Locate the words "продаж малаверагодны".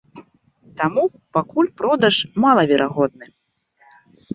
1.85-3.25